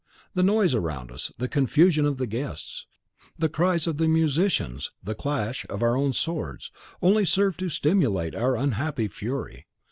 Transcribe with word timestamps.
The 0.33 0.41
noise 0.41 0.73
around 0.73 1.11
us, 1.11 1.31
the 1.37 1.47
confusion 1.47 2.07
of 2.07 2.17
the 2.17 2.25
guests, 2.25 2.87
the 3.37 3.47
cries 3.47 3.85
of 3.85 3.97
the 3.97 4.07
musicians, 4.07 4.89
the 5.03 5.13
clash 5.13 5.63
of 5.69 5.83
our 5.83 5.95
own 5.95 6.13
swords, 6.13 6.71
only 7.03 7.23
served 7.23 7.59
to 7.59 7.69
stimulate 7.69 8.33
our 8.33 8.55
unhappy 8.57 9.07
fury. 9.07 9.67